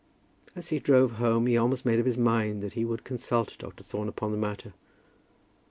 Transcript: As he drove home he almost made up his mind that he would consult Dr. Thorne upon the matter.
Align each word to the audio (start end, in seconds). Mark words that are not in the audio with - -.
As 0.55 0.69
he 0.69 0.79
drove 0.79 1.17
home 1.21 1.45
he 1.45 1.55
almost 1.55 1.85
made 1.85 1.99
up 1.99 2.07
his 2.07 2.17
mind 2.17 2.63
that 2.63 2.73
he 2.73 2.85
would 2.85 3.03
consult 3.03 3.55
Dr. 3.59 3.83
Thorne 3.83 4.07
upon 4.09 4.31
the 4.31 4.37
matter. 4.39 4.73